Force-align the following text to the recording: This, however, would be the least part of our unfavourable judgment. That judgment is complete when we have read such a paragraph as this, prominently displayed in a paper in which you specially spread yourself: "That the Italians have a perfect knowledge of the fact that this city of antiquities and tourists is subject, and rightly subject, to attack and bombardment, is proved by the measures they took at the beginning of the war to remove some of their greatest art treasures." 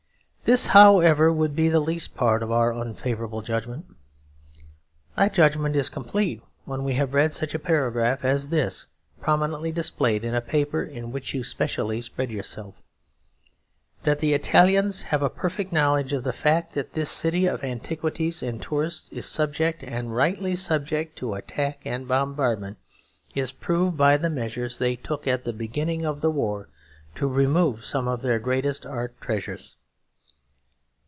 This, 0.43 0.67
however, 0.67 1.31
would 1.31 1.55
be 1.55 1.69
the 1.69 1.79
least 1.79 2.13
part 2.13 2.43
of 2.43 2.51
our 2.51 2.73
unfavourable 2.73 3.41
judgment. 3.41 3.85
That 5.15 5.33
judgment 5.33 5.77
is 5.77 5.87
complete 5.87 6.41
when 6.65 6.83
we 6.83 6.95
have 6.95 7.13
read 7.13 7.31
such 7.31 7.53
a 7.55 7.59
paragraph 7.59 8.25
as 8.25 8.49
this, 8.49 8.87
prominently 9.21 9.71
displayed 9.71 10.25
in 10.25 10.35
a 10.35 10.41
paper 10.41 10.83
in 10.83 11.13
which 11.13 11.33
you 11.33 11.41
specially 11.45 12.01
spread 12.01 12.31
yourself: 12.31 12.83
"That 14.03 14.19
the 14.19 14.33
Italians 14.33 15.03
have 15.03 15.21
a 15.21 15.29
perfect 15.29 15.71
knowledge 15.71 16.11
of 16.11 16.25
the 16.25 16.33
fact 16.33 16.73
that 16.73 16.91
this 16.91 17.09
city 17.09 17.45
of 17.45 17.63
antiquities 17.63 18.43
and 18.43 18.61
tourists 18.61 19.07
is 19.11 19.25
subject, 19.25 19.83
and 19.83 20.13
rightly 20.13 20.57
subject, 20.57 21.15
to 21.19 21.33
attack 21.33 21.79
and 21.85 22.09
bombardment, 22.09 22.77
is 23.33 23.53
proved 23.53 23.95
by 23.95 24.17
the 24.17 24.29
measures 24.29 24.79
they 24.79 24.97
took 24.97 25.27
at 25.27 25.45
the 25.45 25.53
beginning 25.53 26.03
of 26.03 26.19
the 26.19 26.31
war 26.31 26.67
to 27.15 27.25
remove 27.25 27.85
some 27.85 28.09
of 28.09 28.21
their 28.21 28.39
greatest 28.39 28.85
art 28.85 29.15
treasures." 29.21 29.77